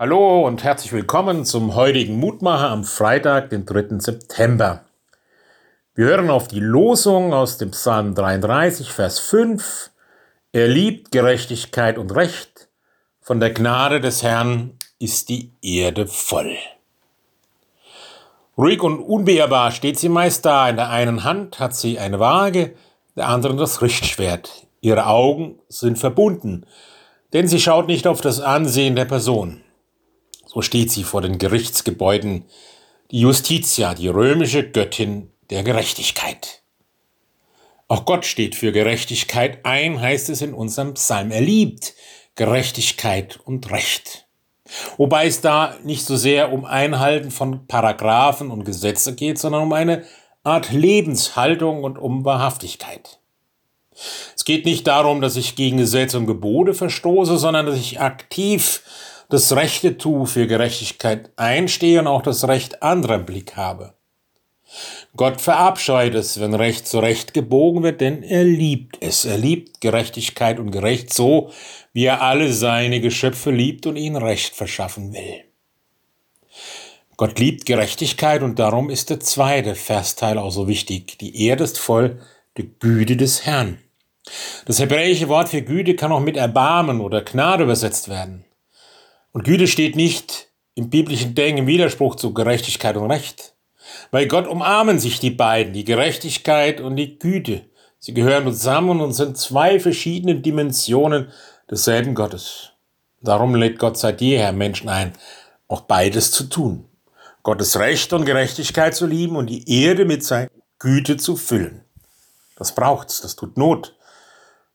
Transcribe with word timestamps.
Hallo 0.00 0.46
und 0.46 0.62
herzlich 0.62 0.92
willkommen 0.92 1.44
zum 1.44 1.74
heutigen 1.74 2.20
Mutmacher 2.20 2.70
am 2.70 2.84
Freitag, 2.84 3.50
den 3.50 3.66
3. 3.66 3.98
September. 3.98 4.84
Wir 5.96 6.04
hören 6.04 6.30
auf 6.30 6.46
die 6.46 6.60
Losung 6.60 7.34
aus 7.34 7.58
dem 7.58 7.72
Psalm 7.72 8.14
33, 8.14 8.92
Vers 8.92 9.18
5. 9.18 9.90
Er 10.52 10.68
liebt 10.68 11.10
Gerechtigkeit 11.10 11.98
und 11.98 12.14
Recht. 12.14 12.68
Von 13.20 13.40
der 13.40 13.50
Gnade 13.50 14.00
des 14.00 14.22
Herrn 14.22 14.78
ist 15.00 15.30
die 15.30 15.50
Erde 15.62 16.06
voll. 16.06 16.56
Ruhig 18.56 18.80
und 18.84 19.00
unbeirrbar 19.00 19.72
steht 19.72 19.98
sie 19.98 20.08
meist 20.08 20.46
da. 20.46 20.68
In 20.68 20.76
der 20.76 20.90
einen 20.90 21.24
Hand 21.24 21.58
hat 21.58 21.74
sie 21.74 21.98
eine 21.98 22.20
Waage, 22.20 22.76
der 23.16 23.26
anderen 23.26 23.56
das 23.56 23.82
Richtschwert. 23.82 24.68
Ihre 24.80 25.08
Augen 25.08 25.58
sind 25.68 25.98
verbunden, 25.98 26.66
denn 27.32 27.48
sie 27.48 27.58
schaut 27.58 27.88
nicht 27.88 28.06
auf 28.06 28.20
das 28.20 28.38
Ansehen 28.38 28.94
der 28.94 29.04
Person. 29.04 29.64
So 30.48 30.62
steht 30.62 30.90
sie 30.90 31.04
vor 31.04 31.20
den 31.20 31.38
Gerichtsgebäuden, 31.38 32.44
die 33.10 33.20
Justitia, 33.20 33.94
die 33.94 34.08
römische 34.08 34.68
Göttin 34.68 35.30
der 35.50 35.62
Gerechtigkeit. 35.62 36.62
Auch 37.86 38.06
Gott 38.06 38.24
steht 38.24 38.54
für 38.54 38.72
Gerechtigkeit 38.72 39.64
ein, 39.64 40.00
heißt 40.00 40.30
es 40.30 40.42
in 40.42 40.54
unserem 40.54 40.94
Psalm. 40.94 41.30
Er 41.30 41.42
liebt 41.42 41.94
Gerechtigkeit 42.34 43.38
und 43.44 43.70
Recht. 43.70 44.26
Wobei 44.96 45.26
es 45.26 45.40
da 45.40 45.76
nicht 45.84 46.04
so 46.04 46.16
sehr 46.16 46.52
um 46.52 46.64
Einhalten 46.64 47.30
von 47.30 47.66
Paragraphen 47.66 48.50
und 48.50 48.64
Gesetze 48.64 49.14
geht, 49.14 49.38
sondern 49.38 49.62
um 49.62 49.72
eine 49.72 50.04
Art 50.44 50.72
Lebenshaltung 50.72 51.84
und 51.84 51.98
um 51.98 52.24
Wahrhaftigkeit. 52.24 53.18
Es 54.34 54.44
geht 54.44 54.64
nicht 54.64 54.86
darum, 54.86 55.20
dass 55.20 55.36
ich 55.36 55.56
gegen 55.56 55.78
Gesetze 55.78 56.18
und 56.18 56.26
Gebote 56.26 56.72
verstoße, 56.72 57.36
sondern 57.36 57.66
dass 57.66 57.76
ich 57.76 58.00
aktiv 58.00 58.82
das 59.28 59.54
Rechte 59.54 59.98
tue, 59.98 60.26
für 60.26 60.46
Gerechtigkeit 60.46 61.30
einstehe 61.36 62.00
und 62.00 62.06
auch 62.06 62.22
das 62.22 62.48
Recht 62.48 62.82
anderer 62.82 63.16
im 63.16 63.26
Blick 63.26 63.56
habe. 63.56 63.94
Gott 65.16 65.40
verabscheut 65.40 66.14
es, 66.14 66.40
wenn 66.40 66.54
Recht 66.54 66.86
zu 66.86 66.98
Recht 66.98 67.32
gebogen 67.32 67.82
wird, 67.82 68.00
denn 68.00 68.22
er 68.22 68.44
liebt 68.44 68.98
es. 69.00 69.24
Er 69.24 69.38
liebt 69.38 69.80
Gerechtigkeit 69.80 70.58
und 70.58 70.70
Gerecht 70.70 71.12
so, 71.12 71.50
wie 71.92 72.04
er 72.04 72.22
alle 72.22 72.52
seine 72.52 73.00
Geschöpfe 73.00 73.50
liebt 73.50 73.86
und 73.86 73.96
ihnen 73.96 74.16
Recht 74.16 74.54
verschaffen 74.54 75.12
will. 75.14 75.44
Gott 77.16 77.38
liebt 77.38 77.66
Gerechtigkeit 77.66 78.42
und 78.42 78.58
darum 78.58 78.90
ist 78.90 79.10
der 79.10 79.20
zweite 79.20 79.74
Versteil 79.74 80.38
auch 80.38 80.50
so 80.50 80.68
wichtig. 80.68 81.18
Die 81.18 81.46
Erde 81.46 81.64
ist 81.64 81.78
voll 81.78 82.20
der 82.56 82.66
Güte 82.66 83.16
des 83.16 83.44
Herrn. 83.44 83.78
Das 84.66 84.78
hebräische 84.78 85.28
Wort 85.28 85.48
für 85.48 85.62
Güte 85.62 85.96
kann 85.96 86.12
auch 86.12 86.20
mit 86.20 86.36
Erbarmen 86.36 87.00
oder 87.00 87.22
Gnade 87.22 87.64
übersetzt 87.64 88.08
werden. 88.08 88.44
Und 89.38 89.44
Güte 89.44 89.68
steht 89.68 89.94
nicht 89.94 90.48
im 90.74 90.90
biblischen 90.90 91.36
Denken 91.36 91.58
im 91.58 91.66
Widerspruch 91.68 92.16
zu 92.16 92.34
Gerechtigkeit 92.34 92.96
und 92.96 93.08
Recht. 93.08 93.54
Bei 94.10 94.24
Gott 94.24 94.48
umarmen 94.48 94.98
sich 94.98 95.20
die 95.20 95.30
beiden, 95.30 95.72
die 95.72 95.84
Gerechtigkeit 95.84 96.80
und 96.80 96.96
die 96.96 97.20
Güte. 97.20 97.60
Sie 98.00 98.14
gehören 98.14 98.46
zusammen 98.46 99.00
und 99.00 99.12
sind 99.12 99.38
zwei 99.38 99.78
verschiedene 99.78 100.34
Dimensionen 100.34 101.28
desselben 101.70 102.16
Gottes. 102.16 102.70
Darum 103.20 103.54
lädt 103.54 103.78
Gott 103.78 103.96
seit 103.96 104.20
jeher 104.20 104.50
Menschen 104.50 104.88
ein, 104.88 105.12
auch 105.68 105.82
beides 105.82 106.32
zu 106.32 106.48
tun. 106.48 106.86
Gottes 107.44 107.78
Recht 107.78 108.12
und 108.12 108.24
Gerechtigkeit 108.24 108.96
zu 108.96 109.06
lieben 109.06 109.36
und 109.36 109.46
die 109.46 109.84
Erde 109.84 110.04
mit 110.04 110.24
seiner 110.24 110.50
Güte 110.80 111.16
zu 111.16 111.36
füllen. 111.36 111.82
Das 112.56 112.74
braucht's, 112.74 113.20
das 113.20 113.36
tut 113.36 113.56
Not. 113.56 113.94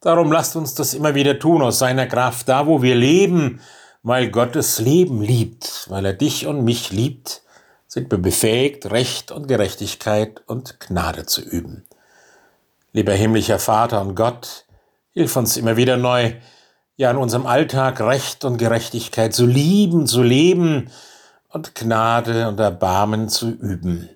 Darum 0.00 0.30
lasst 0.30 0.54
uns 0.54 0.76
das 0.76 0.94
immer 0.94 1.16
wieder 1.16 1.40
tun 1.40 1.62
aus 1.62 1.80
seiner 1.80 2.06
Kraft, 2.06 2.48
da 2.48 2.68
wo 2.68 2.80
wir 2.80 2.94
leben, 2.94 3.60
weil 4.02 4.30
Gottes 4.30 4.78
Leben 4.80 5.22
liebt, 5.22 5.86
weil 5.88 6.04
er 6.04 6.12
dich 6.12 6.46
und 6.46 6.64
mich 6.64 6.90
liebt, 6.90 7.42
sind 7.86 8.10
wir 8.10 8.18
befähigt, 8.18 8.90
Recht 8.90 9.30
und 9.30 9.48
Gerechtigkeit 9.48 10.42
und 10.46 10.80
Gnade 10.80 11.26
zu 11.26 11.42
üben. 11.42 11.84
Lieber 12.92 13.12
himmlischer 13.12 13.58
Vater 13.58 14.00
und 14.00 14.14
Gott, 14.14 14.64
hilf 15.12 15.36
uns 15.36 15.56
immer 15.56 15.76
wieder 15.76 15.96
neu, 15.96 16.32
ja 16.96 17.10
in 17.10 17.16
unserem 17.16 17.46
Alltag 17.46 18.00
Recht 18.00 18.44
und 18.44 18.58
Gerechtigkeit 18.58 19.34
zu 19.34 19.46
lieben, 19.46 20.06
zu 20.06 20.22
leben 20.22 20.90
und 21.48 21.74
Gnade 21.74 22.48
und 22.48 22.58
Erbarmen 22.60 23.28
zu 23.28 23.50
üben. 23.50 24.08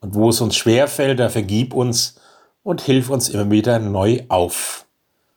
Und 0.00 0.14
wo 0.14 0.30
es 0.30 0.40
uns 0.40 0.56
schwerfällt, 0.56 1.18
da 1.18 1.28
vergib 1.28 1.74
uns 1.74 2.16
und 2.62 2.80
hilf 2.80 3.10
uns 3.10 3.28
immer 3.28 3.50
wieder 3.50 3.78
neu 3.78 4.24
auf. 4.28 4.86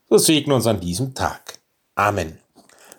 So 0.09 0.17
segne 0.17 0.55
uns 0.55 0.67
an 0.67 0.79
diesem 0.79 1.13
Tag. 1.13 1.59
Amen. 1.95 2.46